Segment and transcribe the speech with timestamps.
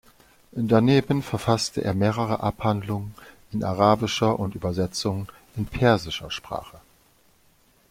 [0.55, 3.13] Daneben verfasste er mehrere Abhandlungen
[3.51, 6.81] in arabischer und Übersetzungen in persischer Sprache.